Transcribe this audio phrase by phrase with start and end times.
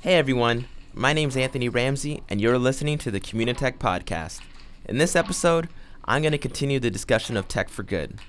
[0.00, 4.40] Hey everyone, my name's Anthony Ramsey, and you're listening to the Communitech Podcast.
[4.84, 5.68] In this episode,
[6.04, 8.20] I'm going to continue the discussion of tech for good.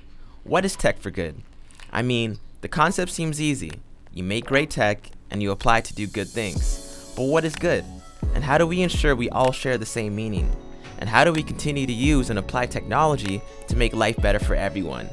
[0.43, 1.43] What is tech for good?
[1.91, 3.71] I mean, the concept seems easy.
[4.11, 7.13] You make great tech and you apply to do good things.
[7.15, 7.85] But what is good?
[8.33, 10.51] And how do we ensure we all share the same meaning?
[10.97, 14.55] And how do we continue to use and apply technology to make life better for
[14.55, 15.07] everyone?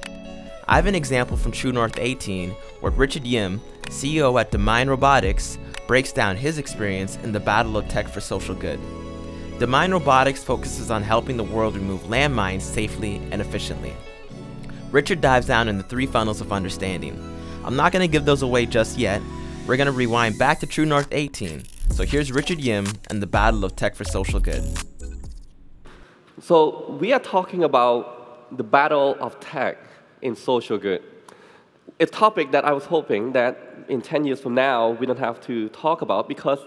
[0.68, 5.58] I have an example from True North 18 where Richard Yim, CEO at Demine Robotics,
[5.86, 8.80] breaks down his experience in the battle of tech for social good.
[9.60, 13.94] Demine Robotics focuses on helping the world remove landmines safely and efficiently.
[14.90, 17.16] Richard dives down in the three funnels of understanding.
[17.64, 19.22] I'm not going to give those away just yet.
[19.68, 21.62] We're going to rewind back to True North 18.
[21.90, 24.64] So here's Richard Yim and the battle of tech for social good.
[26.40, 29.78] So we are talking about the battle of tech
[30.22, 31.02] in social good.
[32.00, 35.40] A topic that I was hoping that in 10 years from now we don't have
[35.42, 36.58] to talk about because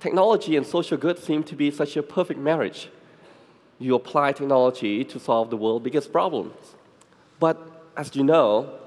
[0.00, 2.88] technology and social good seem to be such a perfect marriage.
[3.78, 6.54] You apply technology to solve the world's biggest problems.
[7.38, 7.56] But
[7.96, 8.78] as you know,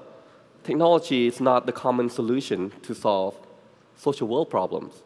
[0.64, 3.34] technology is not the common solution to solve
[3.96, 5.02] social world problems.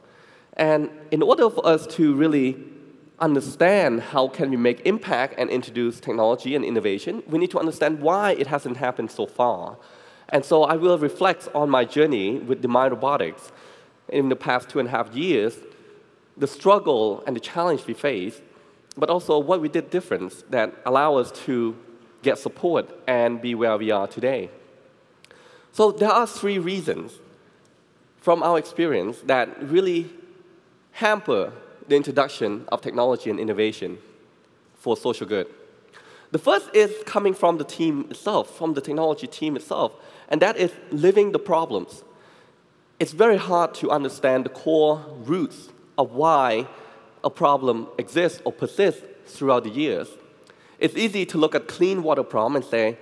[0.55, 2.56] And in order for us to really
[3.19, 8.00] understand how can we make impact and introduce technology and innovation, we need to understand
[8.00, 9.77] why it hasn't happened so far.
[10.28, 13.53] And so I will reflect on my journey with Demine Robotics
[14.09, 15.59] in the past two and a half years,
[16.37, 18.42] the struggle and the challenge we faced,
[18.97, 21.77] but also what we did different that allow us to
[22.22, 24.50] get support and be where we are today.
[25.72, 27.12] So there are three reasons
[28.20, 30.11] from our experience that really
[30.92, 31.53] hamper
[31.88, 33.98] the introduction of technology and innovation
[34.74, 35.46] for social good.
[36.32, 39.92] The first is coming from the team itself, from the technology team itself,
[40.28, 42.02] and that is living the problems.
[42.98, 46.66] It's very hard to understand the core roots of why
[47.22, 50.08] a problem exists or persists throughout the years.
[50.78, 52.98] It's easy to look at clean water problem and say,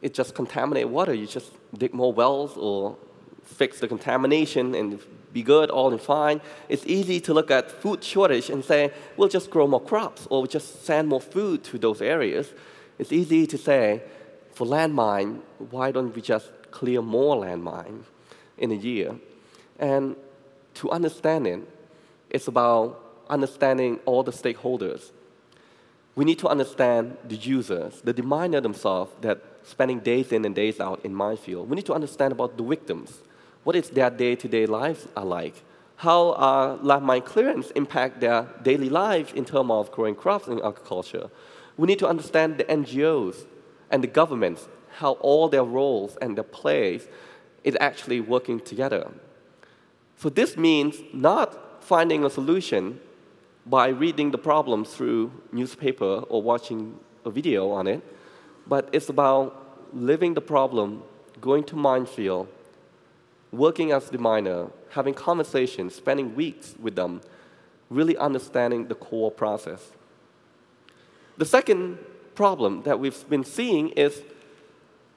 [0.00, 1.14] it just contaminated water.
[1.14, 2.96] You just dig more wells or
[3.44, 5.00] fix the contamination and
[5.32, 6.40] be good, all in fine.
[6.68, 10.42] It's easy to look at food shortage and say, we'll just grow more crops or
[10.42, 12.52] we'll just send more food to those areas.
[12.98, 14.02] It's easy to say,
[14.52, 15.40] for landmine,
[15.70, 18.02] why don't we just clear more landmine
[18.58, 19.16] in a year?
[19.78, 20.16] And
[20.74, 21.60] to understand it,
[22.30, 25.10] it's about understanding all the stakeholders.
[26.14, 30.80] We need to understand the users, the deminer themselves that spending days in and days
[30.80, 31.70] out in minefield.
[31.70, 33.22] We need to understand about the victims.
[33.64, 35.62] What is their day-to-day lives are like?
[35.96, 41.30] How are landmine clearance impact their daily lives in terms of growing crops and agriculture?
[41.76, 43.46] We need to understand the NGOs
[43.90, 47.06] and the governments, how all their roles and their plays
[47.62, 49.12] is actually working together.
[50.16, 53.00] So this means not finding a solution
[53.64, 58.02] by reading the problem through newspaper or watching a video on it,
[58.66, 61.02] but it's about living the problem,
[61.40, 62.48] going to minefield,
[63.52, 67.20] working as the miner, having conversations, spending weeks with them,
[67.90, 69.92] really understanding the core process.
[71.36, 71.98] The second
[72.34, 74.22] problem that we've been seeing is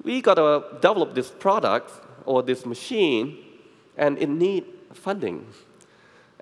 [0.04, 1.92] we gotta develop this product
[2.26, 3.38] or this machine,
[3.98, 5.48] and it need funding.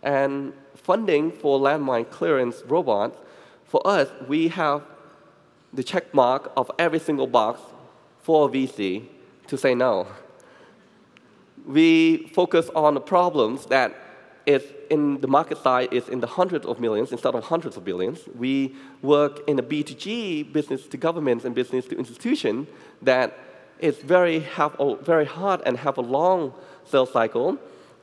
[0.01, 3.17] And funding for landmine clearance robots,
[3.65, 4.83] for us, we have
[5.71, 7.59] the check mark of every single box
[8.21, 9.07] for a VC
[9.47, 10.07] to say no.
[11.66, 13.96] We focus on the problems that
[14.46, 17.85] is in the market side is in the hundreds of millions instead of hundreds of
[17.85, 18.19] billions.
[18.35, 22.68] We work in a B2G, business to governments and business to institution,
[23.01, 23.38] that
[23.79, 26.53] is very, have a, very hard and have a long
[26.85, 27.57] sales cycle.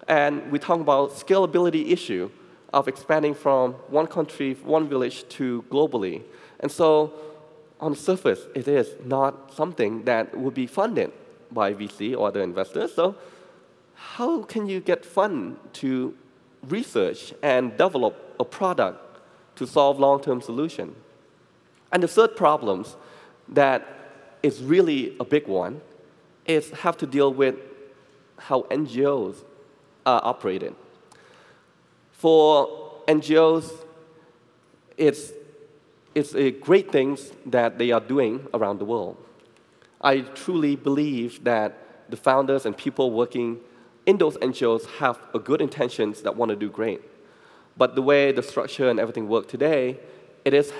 [0.08, 2.30] And we talk about scalability issue
[2.72, 6.22] of expanding from one country, one village to globally.
[6.60, 7.12] And so
[7.80, 11.12] on the surface, it is not something that would be funded
[11.50, 12.94] by VC or other investors.
[12.94, 13.16] So
[14.00, 16.14] how can you get fund to
[16.68, 18.98] research and develop a product
[19.56, 20.94] to solve long-term solution?
[21.92, 22.86] And the third problem
[23.48, 23.86] that
[24.42, 25.82] is really a big one
[26.46, 27.56] is have to deal with
[28.38, 29.44] how NGOs
[30.06, 30.74] are operated.
[32.12, 33.70] For NGOs,
[34.96, 35.32] it's,
[36.14, 39.18] it's a great things that they are doing around the world.
[40.00, 43.60] I truly believe that the founders and people working
[44.10, 47.00] in those NGOs have a good intentions that want to do great.
[47.76, 50.00] But the way the structure and everything work today,
[50.44, 50.72] it is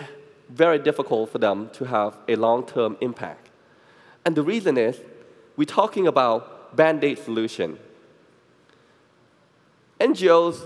[0.48, 3.48] very difficult for them to have a long-term impact.
[4.24, 4.96] And the reason is,
[5.56, 7.78] we're talking about band-aid solution.
[10.00, 10.56] NGOs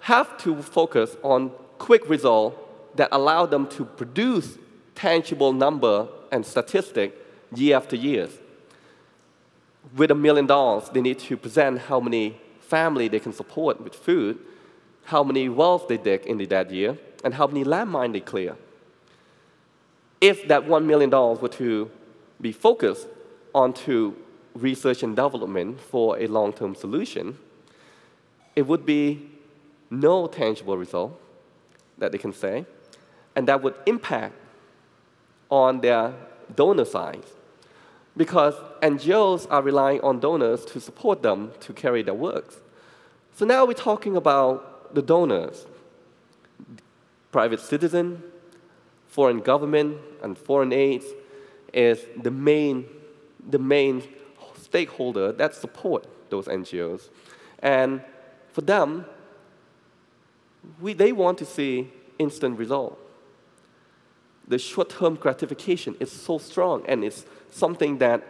[0.00, 2.56] have to focus on quick results
[2.96, 4.58] that allow them to produce
[4.96, 7.14] tangible number and statistic
[7.54, 8.28] year after year.
[9.96, 13.94] With a million dollars, they need to present how many family they can support with
[13.94, 14.38] food,
[15.04, 18.56] how many wells they dig in the that year, and how many landmines they clear.
[20.20, 21.90] If that $1 million were to
[22.40, 23.08] be focused
[23.54, 24.14] onto
[24.54, 27.38] research and development for a long-term solution,
[28.54, 29.30] it would be
[29.90, 31.20] no tangible result
[31.98, 32.64] that they can say,
[33.34, 34.34] and that would impact
[35.50, 36.14] on their
[36.54, 37.24] donor side.
[38.20, 42.60] Because NGOs are relying on donors to support them to carry their works.
[43.34, 45.64] So now we're talking about the donors,
[47.32, 48.22] private citizen,
[49.08, 51.06] foreign government, and foreign aids
[51.72, 52.84] is the main,
[53.48, 54.02] the main
[54.54, 57.08] stakeholder that support those NGOs.
[57.60, 58.02] And
[58.52, 59.06] for them,
[60.78, 63.00] we, they want to see instant result.
[64.50, 68.24] The short-term gratification is so strong, and it's something that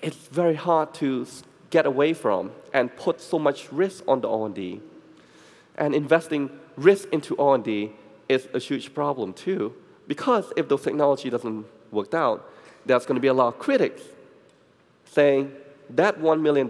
[0.00, 1.26] it's very hard to
[1.70, 4.80] get away from and put so much risk on the R&D.
[5.74, 7.90] And investing risk into R&D
[8.28, 9.74] is a huge problem too,
[10.06, 12.48] because if those technology doesn't work out,
[12.86, 14.02] there's going to be a lot of critics
[15.06, 15.50] saying
[15.90, 16.68] that $1 million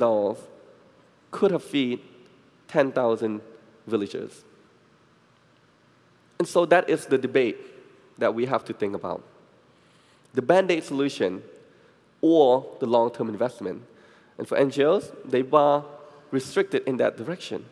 [1.31, 1.99] could have fed
[2.69, 3.43] 10,000
[3.87, 4.45] villagers.
[6.39, 7.59] And so that is the debate
[8.23, 9.23] that we have to think about.
[10.33, 11.43] The band-aid solution
[12.21, 13.83] or the long-term investment.
[14.39, 15.85] And for NGOs, they are
[16.31, 17.65] restricted in that direction.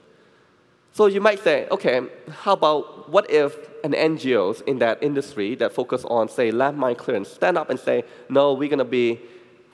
[0.93, 2.03] So you might say, okay,
[2.43, 7.29] how about what if an NGOs in that industry that focus on, say, landmine clearance
[7.29, 9.21] stand up and say, no, we're going to be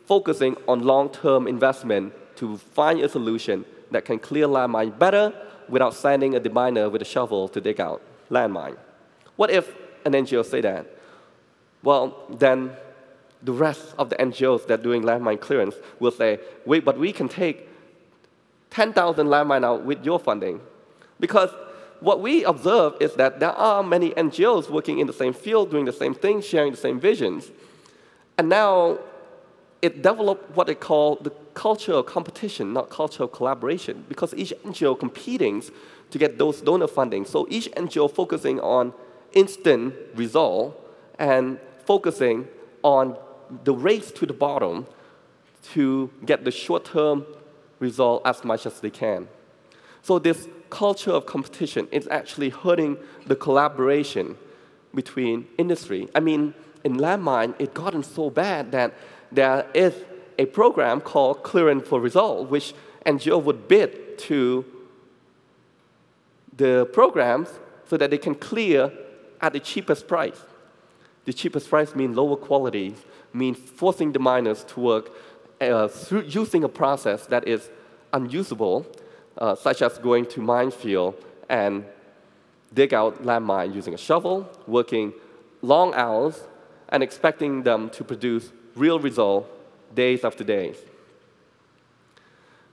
[0.07, 5.33] focusing on long-term investment to find a solution that can clear landmine better
[5.69, 8.01] without sending a deminer with a shovel to dig out
[8.31, 8.77] landmine.
[9.37, 9.75] What if
[10.07, 10.87] an NGO say that?
[11.83, 12.73] Well, then
[13.43, 17.13] the rest of the NGOs that are doing landmine clearance will say, wait, but we
[17.13, 17.69] can take
[18.71, 20.61] 10,000 landmine out with your funding.
[21.21, 21.51] Because
[22.01, 25.85] what we observe is that there are many NGOs working in the same field, doing
[25.85, 27.51] the same thing, sharing the same visions.
[28.39, 28.99] And now
[29.81, 34.53] it developed what they call the culture of competition, not culture of collaboration, because each
[34.65, 35.63] NGO competing
[36.11, 37.25] to get those donor funding.
[37.25, 38.93] So each NGO focusing on
[39.33, 40.81] instant result
[41.19, 42.49] and focusing
[42.83, 43.17] on
[43.65, 44.87] the race to the bottom
[45.73, 47.27] to get the short-term
[47.79, 49.29] result as much as they can.
[50.03, 52.97] So this culture of competition is actually hurting
[53.27, 54.37] the collaboration
[54.95, 56.09] between industry.
[56.15, 58.95] I mean, in landmine, it gotten so bad that
[59.33, 59.95] there is
[60.39, 62.75] a program called Clearance for Result, which
[63.05, 64.65] NGO would bid to
[66.57, 67.49] the programs
[67.89, 68.93] so that they can clear
[69.41, 70.41] at the cheapest price.
[71.25, 72.95] The cheapest price means lower quality,
[73.33, 75.11] means forcing the miners to work
[75.61, 77.71] uh, through using a process that is
[78.13, 78.87] unusable,
[79.39, 81.15] uh, such as going to minefield
[81.49, 81.85] and
[82.73, 85.13] dig out landmine using a shovel, working
[85.63, 86.43] long hours,
[86.89, 89.49] and expecting them to produce real result
[89.95, 90.77] days after days.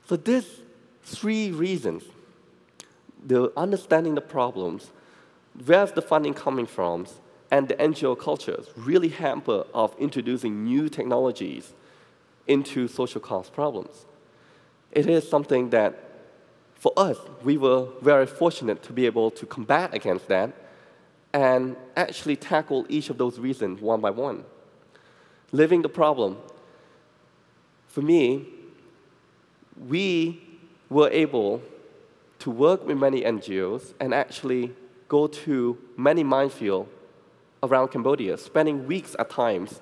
[0.06, 0.60] So these
[1.02, 2.04] three reasons,
[3.24, 4.90] the understanding the problems,
[5.66, 7.06] where's the funding coming from,
[7.50, 11.72] and the NGO cultures really hamper of introducing new technologies
[12.46, 14.06] into social cause problems.
[14.90, 15.98] It is something that,
[16.74, 20.52] for us, we were very fortunate to be able to combat against that
[21.32, 24.44] and actually tackle each of those reasons one by one.
[25.52, 26.38] Living the problem,
[27.88, 28.46] for me,
[29.88, 30.42] we
[30.90, 31.62] were able
[32.40, 34.72] to work with many NGOs and actually
[35.08, 36.86] go to many minefields
[37.62, 39.80] around Cambodia, spending weeks at times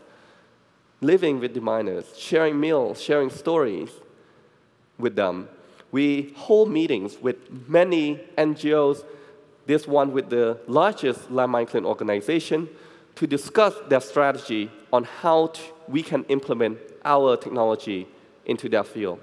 [1.00, 3.90] living with the miners, sharing meals, sharing stories
[4.98, 5.48] with them.
[5.90, 7.36] We hold meetings with
[7.68, 9.04] many NGOs,
[9.66, 12.68] this one with the largest landmine clean organization,
[13.16, 18.06] to discuss their strategy on how to, we can implement our technology
[18.46, 19.20] into their field.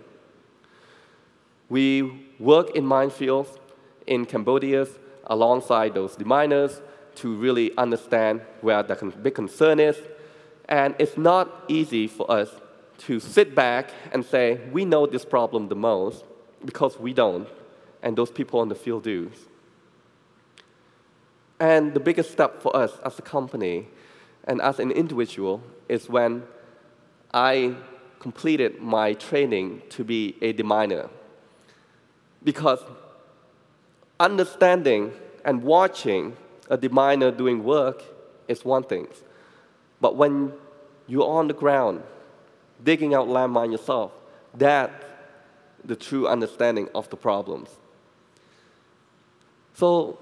[1.70, 3.58] We work in minefields
[4.06, 4.88] in Cambodia
[5.30, 6.82] alongside those miners
[7.16, 9.98] to really understand where the big concern is.
[10.68, 12.50] And it's not easy for us
[13.00, 16.24] to sit back and say, we know this problem the most,
[16.66, 17.48] because we don't,
[18.04, 19.32] and those people on the field do.
[21.60, 23.88] And the biggest step for us as a company
[24.46, 26.44] and as an individual is when
[27.34, 27.76] I
[28.20, 31.10] completed my training to be a deminer.
[32.44, 32.80] Because
[34.20, 35.14] understanding
[35.46, 36.36] and watching
[36.70, 38.04] a deminer doing work
[38.48, 39.08] is one thing.
[40.02, 40.54] But when
[41.08, 42.04] you're on the ground,
[42.84, 44.12] digging out landmine yourself,
[44.54, 44.94] that's
[45.84, 47.70] the true understanding of the problems.
[49.74, 50.20] So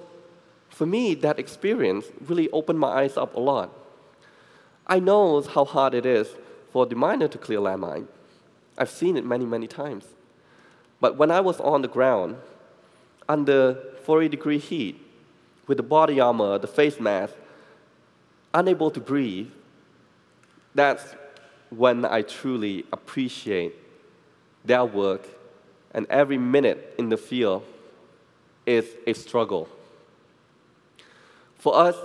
[0.69, 3.73] for me, that experience really opened my eyes up a lot.
[4.85, 6.27] I know how hard it is
[6.71, 8.07] for a miner to clear landmine.
[8.77, 10.05] I've seen it many, many times.
[11.01, 12.37] But when I was on the ground,
[13.29, 14.99] under 40 degree heat,
[15.67, 17.33] with the body armor, the face mask,
[18.53, 19.49] unable to breathe,
[20.73, 21.15] that's
[21.69, 23.73] when I truly appreciate
[24.63, 25.27] their work,
[25.93, 27.63] and every minute in the field
[28.65, 29.67] is a struggle.
[31.57, 31.95] For us,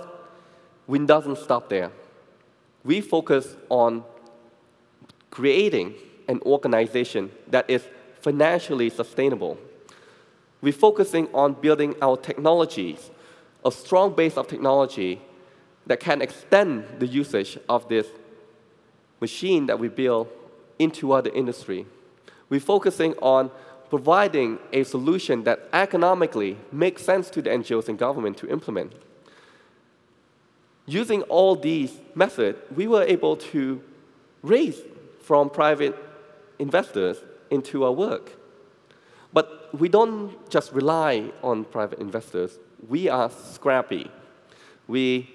[0.87, 1.91] we doesn't stop there.
[2.83, 4.03] We focus on
[5.29, 5.95] creating
[6.27, 7.83] an organization that is
[8.21, 9.57] financially sustainable.
[10.63, 13.11] We're focusing on building our technologies,
[13.65, 15.21] a strong base of technology
[15.87, 18.07] that can extend the usage of this
[19.19, 20.29] machine that we build
[20.79, 21.85] into other industry.
[22.47, 23.51] We're focusing on
[23.89, 28.93] providing a solution that economically makes sense to the NGOs and government to implement.
[30.85, 33.83] Using all these methods, we were able to
[34.41, 34.79] raise
[35.19, 35.93] from private
[36.57, 37.17] investors
[37.51, 38.31] into our work.
[39.33, 42.59] But we don't just rely on private investors.
[42.87, 44.11] We are scrappy.
[44.87, 45.33] We,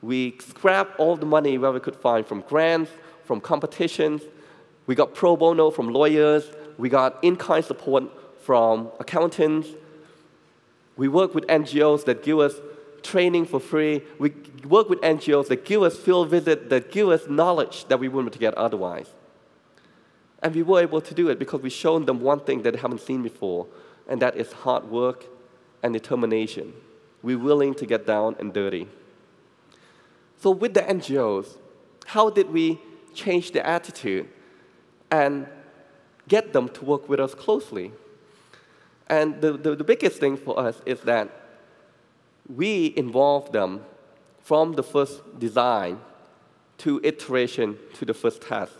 [0.00, 2.90] we scrap all the money where we could find from grants,
[3.24, 4.22] from competitions.
[4.86, 6.44] We got pro bono from lawyers.
[6.78, 8.04] We got in-kind support
[8.42, 9.68] from accountants.
[10.96, 12.54] We work with NGOs that give us
[13.02, 14.02] training for free.
[14.18, 14.32] We
[14.68, 18.38] work with NGOs that give us field visits, that give us knowledge that we wouldn't
[18.38, 19.08] get otherwise.
[20.42, 22.80] And we were able to do it because we shown them one thing that they
[22.80, 23.66] haven't seen before,
[24.08, 25.24] and that is hard work
[25.82, 26.72] and determination.
[27.22, 28.88] We're willing to get down and dirty.
[30.38, 31.56] So with the NGOs,
[32.06, 32.80] how did we
[33.14, 34.28] change the attitude
[35.10, 35.46] and
[36.26, 37.92] get them to work with us closely?
[39.08, 41.28] And the, the, the biggest thing for us is that
[42.48, 43.84] we involve them
[44.40, 46.00] from the first design
[46.78, 48.72] to iteration to the first test.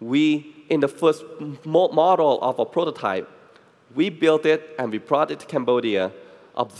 [0.00, 1.24] We, in the first
[1.64, 3.28] model of a prototype,
[3.94, 6.12] we built it and we brought it to Cambodia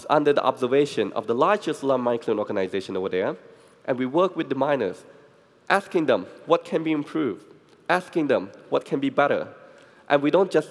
[0.08, 3.36] under the observation of the largest landmine clearing organization over there.
[3.84, 5.04] And we work with the miners,
[5.68, 7.44] asking them what can be improved,
[7.88, 9.48] asking them what can be better.
[10.08, 10.70] And we don't just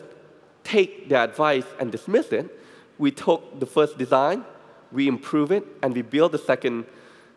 [0.64, 2.60] take their advice and dismiss it.
[2.98, 4.46] We took the first design,
[4.92, 6.86] we improve it, and we build the second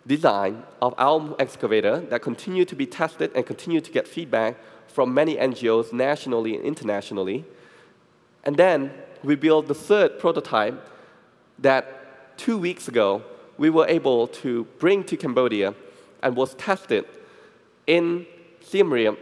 [0.06, 4.56] design of our excavator that continue to be tested and continue to get feedback
[4.88, 7.44] from many NGOs nationally and internationally.
[8.44, 10.88] And then we built the third prototype
[11.58, 13.22] that two weeks ago
[13.58, 15.74] we were able to bring to Cambodia
[16.22, 17.04] and was tested
[17.86, 18.26] in
[18.60, 19.18] Siem Reap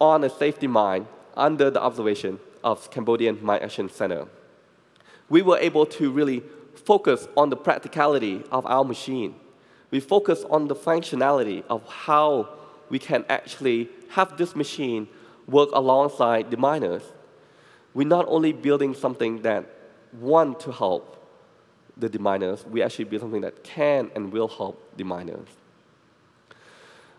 [0.00, 4.26] on a safety mine under the observation of Cambodian Mine Action Center.
[5.28, 6.42] We were able to really
[6.74, 9.34] focus on the practicality of our machine.
[9.90, 12.48] We focus on the functionality of how
[12.90, 15.08] we can actually have this machine
[15.46, 17.02] work alongside the miners.
[17.92, 19.66] We're not only building something that
[20.12, 21.10] want to help
[21.96, 25.48] the miners, we actually build something that can and will help the miners.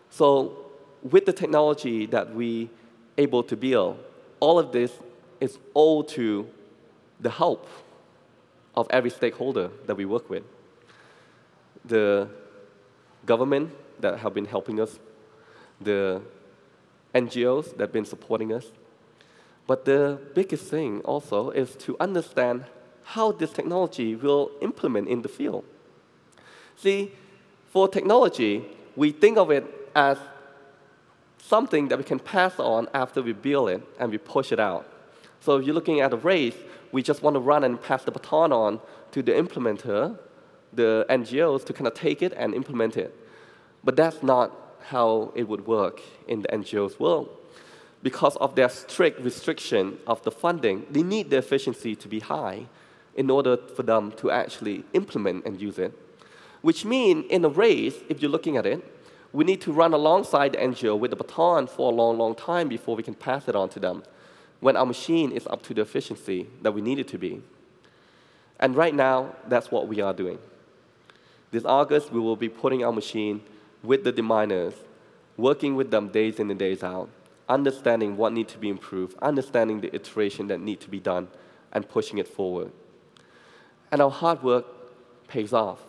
[0.09, 0.65] So
[1.01, 2.69] with the technology that we
[3.17, 3.97] able to build,
[4.39, 4.91] all of this
[5.39, 6.47] is all to
[7.19, 7.67] the help
[8.75, 10.43] of every stakeholder that we work with.
[11.85, 12.27] The
[13.25, 14.99] government that have been helping us,
[15.81, 16.21] the
[17.13, 18.65] NGOs that have been supporting us.
[19.67, 22.65] But the biggest thing also is to understand
[23.03, 25.63] how this technology will implement in the field.
[26.75, 27.11] See,
[27.71, 28.65] for technology,
[28.95, 29.65] we think of it
[29.95, 30.17] as
[31.37, 34.85] something that we can pass on after we build it and we push it out.
[35.39, 36.55] So if you're looking at a race,
[36.91, 38.79] we just want to run and pass the baton on
[39.11, 40.17] to the implementer,
[40.73, 43.15] the NGOs, to kind of take it and implement it.
[43.83, 44.51] But that's not
[44.89, 47.29] how it would work in the NGOs world.
[48.03, 52.67] Because of their strict restriction of the funding, they need the efficiency to be high
[53.15, 55.91] in order for them to actually implement and use it.
[56.61, 58.83] Which means in a race, if you're looking at it,
[59.33, 62.67] we need to run alongside the NGO with the baton for a long, long time
[62.67, 64.03] before we can pass it on to them
[64.59, 67.41] when our machine is up to the efficiency that we need it to be.
[68.59, 70.39] And right now, that's what we are doing.
[71.51, 73.41] This August, we will be putting our machine
[73.85, 74.73] with the deminers,
[75.37, 77.09] working with them days in and days out,
[77.47, 81.27] understanding what needs to be improved, understanding the iteration that need to be done,
[81.71, 82.71] and pushing it forward.
[83.91, 84.65] And our hard work
[85.27, 85.79] pays off.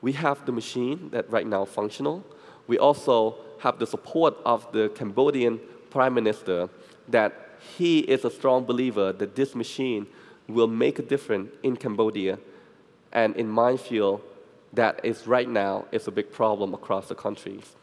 [0.00, 2.24] We have the machine that right now functional.
[2.66, 5.58] We also have the support of the Cambodian
[5.90, 6.68] Prime Minister
[7.08, 10.06] that he is a strong believer that this machine
[10.46, 12.38] will make a difference in Cambodia
[13.12, 14.20] and in minefield
[14.76, 17.74] that is right now is a big problem across the countries.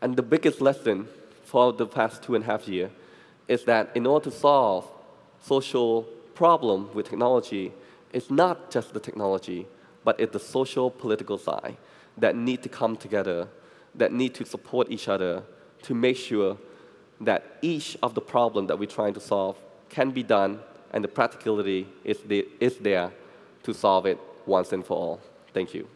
[0.00, 1.08] And the biggest lesson
[1.44, 2.90] for the past two and a half years
[3.48, 4.84] is that in order to solve
[5.40, 6.02] social
[6.34, 7.72] problem with technology,
[8.12, 9.66] it's not just the technology,
[10.04, 11.76] but it's the social political side
[12.18, 13.48] that need to come together,
[13.94, 15.42] that need to support each other
[15.82, 16.56] to make sure
[17.20, 19.56] that each of the problem that we're trying to solve
[19.88, 20.58] can be done
[20.92, 23.10] and the practicality is, the, is there
[23.62, 25.20] to solve it once and for all.
[25.56, 25.95] Thank you.